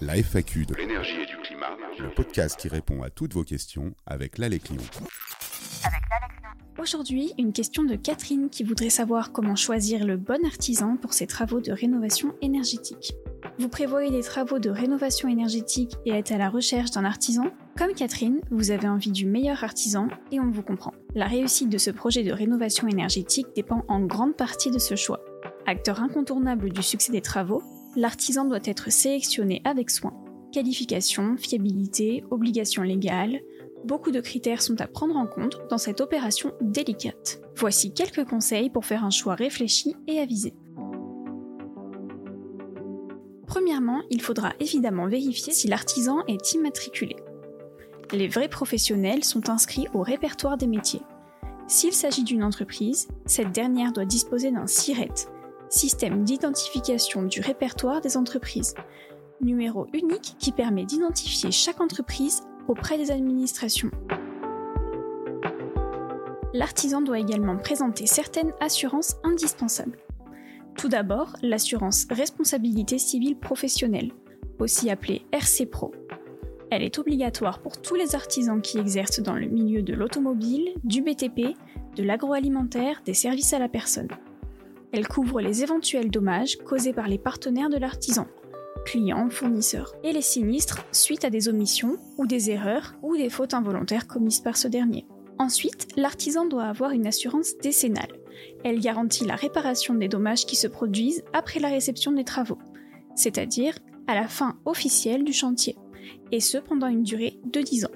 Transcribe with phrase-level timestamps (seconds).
[0.00, 3.94] La FAQ de l'énergie et du climat, le podcast qui répond à toutes vos questions
[4.06, 4.82] avec l'Alex Clion.
[6.78, 11.26] Aujourd'hui, une question de Catherine qui voudrait savoir comment choisir le bon artisan pour ses
[11.26, 13.12] travaux de rénovation énergétique.
[13.58, 17.50] Vous prévoyez des travaux de rénovation énergétique et êtes à la recherche d'un artisan?
[17.76, 20.92] Comme Catherine, vous avez envie du meilleur artisan et on vous comprend.
[21.14, 25.20] La réussite de ce projet de rénovation énergétique dépend en grande partie de ce choix.
[25.66, 27.62] Acteur incontournable du succès des travaux,
[27.96, 30.12] l'artisan doit être sélectionné avec soin.
[30.52, 33.40] Qualification, fiabilité, obligations légales,
[33.84, 37.40] beaucoup de critères sont à prendre en compte dans cette opération délicate.
[37.56, 40.54] Voici quelques conseils pour faire un choix réfléchi et avisé.
[43.46, 47.16] Premièrement, il faudra évidemment vérifier si l'artisan est immatriculé.
[48.12, 51.02] Les vrais professionnels sont inscrits au répertoire des métiers.
[51.66, 55.28] S'il s'agit d'une entreprise, cette dernière doit disposer d'un SIRET,
[55.68, 58.74] système d'identification du répertoire des entreprises,
[59.40, 63.90] numéro unique qui permet d'identifier chaque entreprise auprès des administrations.
[66.52, 69.98] L'artisan doit également présenter certaines assurances indispensables.
[70.78, 74.12] Tout d'abord, l'assurance responsabilité civile professionnelle,
[74.58, 75.92] aussi appelée RC Pro.
[76.70, 81.02] Elle est obligatoire pour tous les artisans qui exercent dans le milieu de l'automobile, du
[81.02, 81.56] BTP,
[81.94, 84.08] de l'agroalimentaire, des services à la personne.
[84.92, 88.26] Elle couvre les éventuels dommages causés par les partenaires de l'artisan,
[88.84, 93.54] clients, fournisseurs, et les sinistres suite à des omissions ou des erreurs ou des fautes
[93.54, 95.06] involontaires commises par ce dernier.
[95.38, 98.12] Ensuite, l'artisan doit avoir une assurance décennale.
[98.64, 102.58] Elle garantit la réparation des dommages qui se produisent après la réception des travaux,
[103.14, 103.74] c'est-à-dire
[104.06, 105.76] à la fin officielle du chantier,
[106.32, 107.90] et ce pendant une durée de 10 ans.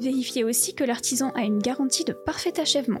[0.00, 3.00] Vérifiez aussi que l'artisan a une garantie de parfait achèvement.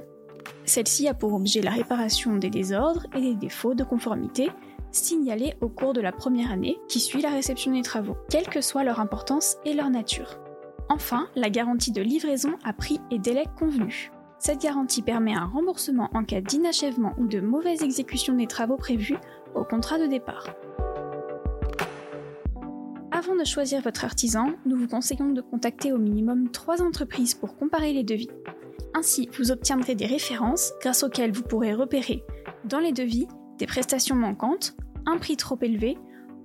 [0.64, 4.50] Celle-ci a pour objet la réparation des désordres et des défauts de conformité
[4.90, 8.60] signalés au cours de la première année qui suit la réception des travaux, quelle que
[8.60, 10.38] soit leur importance et leur nature.
[10.88, 14.10] Enfin, la garantie de livraison à prix et délai convenus.
[14.38, 19.16] Cette garantie permet un remboursement en cas d'inachèvement ou de mauvaise exécution des travaux prévus
[19.54, 20.48] au contrat de départ.
[23.10, 27.56] Avant de choisir votre artisan, nous vous conseillons de contacter au minimum 3 entreprises pour
[27.56, 28.30] comparer les devis.
[28.94, 32.24] Ainsi, vous obtiendrez des références grâce auxquelles vous pourrez repérer,
[32.64, 33.26] dans les devis,
[33.58, 34.76] des prestations manquantes,
[35.06, 35.96] un prix trop élevé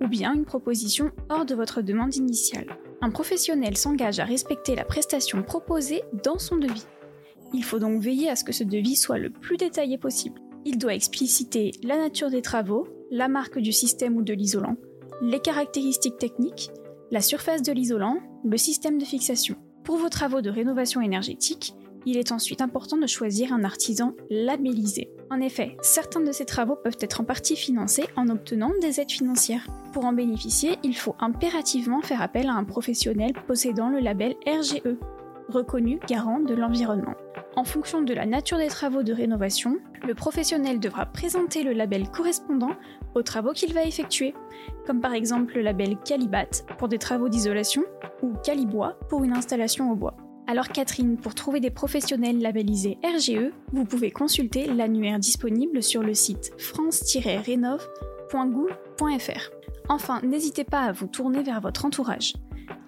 [0.02, 2.66] ou bien une proposition hors de votre demande initiale.
[3.00, 6.86] Un professionnel s'engage à respecter la prestation proposée dans son devis.
[7.54, 10.40] Il faut donc veiller à ce que ce devis soit le plus détaillé possible.
[10.64, 14.76] Il doit expliciter la nature des travaux, la marque du système ou de l'isolant,
[15.22, 16.70] les caractéristiques techniques,
[17.10, 19.56] la surface de l'isolant, le système de fixation.
[19.84, 21.74] Pour vos travaux de rénovation énergétique,
[22.08, 25.10] il est ensuite important de choisir un artisan labellisé.
[25.30, 29.12] En effet, certains de ces travaux peuvent être en partie financés en obtenant des aides
[29.12, 29.66] financières.
[29.92, 34.96] Pour en bénéficier, il faut impérativement faire appel à un professionnel possédant le label RGE,
[35.50, 37.14] reconnu garant de l'environnement.
[37.56, 39.76] En fonction de la nature des travaux de rénovation,
[40.06, 42.72] le professionnel devra présenter le label correspondant
[43.14, 44.32] aux travaux qu'il va effectuer,
[44.86, 47.82] comme par exemple le label Calibat pour des travaux d'isolation
[48.22, 50.16] ou Calibois pour une installation au bois.
[50.50, 56.14] Alors Catherine, pour trouver des professionnels labellisés RGE, vous pouvez consulter l'annuaire disponible sur le
[56.14, 59.50] site france-rénov.gouv.fr.
[59.90, 62.32] Enfin, n'hésitez pas à vous tourner vers votre entourage.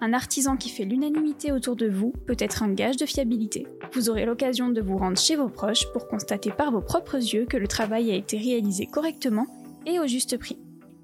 [0.01, 3.67] Un artisan qui fait l'unanimité autour de vous peut être un gage de fiabilité.
[3.93, 7.45] Vous aurez l'occasion de vous rendre chez vos proches pour constater par vos propres yeux
[7.45, 9.45] que le travail a été réalisé correctement
[9.85, 10.57] et au juste prix.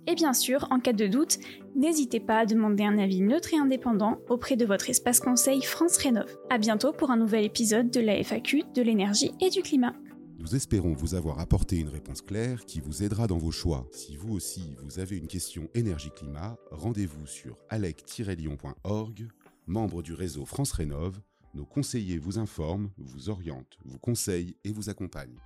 [0.10, 1.38] Et bien sûr, en cas de doute,
[1.76, 5.98] n'hésitez pas à demander un avis neutre et indépendant auprès de votre espace conseil France
[5.98, 6.34] Rénov.
[6.50, 9.94] À bientôt pour un nouvel épisode de la FAQ de l'énergie et du climat.
[10.40, 13.86] Nous espérons vous avoir apporté une réponse claire qui vous aidera dans vos choix.
[13.92, 19.28] Si vous aussi vous avez une question énergie-climat, rendez-vous sur alec-lyon.org,
[19.66, 21.20] membre du réseau France Rénov.
[21.54, 25.40] Nos conseillers vous informent, vous orientent, vous conseillent et vous accompagnent.